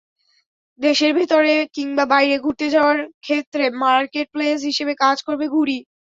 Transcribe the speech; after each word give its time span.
দেশের 0.79 1.11
ভেতরে 1.17 1.53
কিংবা 1.75 2.03
বাইরে 2.11 2.35
ঘুরতে 2.39 2.67
যাওয়ার 2.69 2.97
ক্ষেত্রে 3.19 3.63
মার্কেটপ্লেস 3.81 4.59
হিসেবে 4.69 4.93
কাজ 5.03 5.17
করবে 5.27 5.45
ঘুরি। 5.53 5.77